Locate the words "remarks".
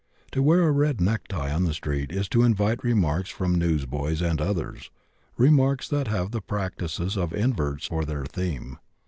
2.83-3.29, 5.37-5.87